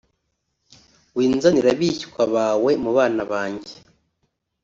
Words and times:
winzanira 1.15 1.69
abishywa 1.75 2.23
bawe 2.33 2.71
mu 2.83 2.91
bana 2.97 3.23
banjye 3.31 3.75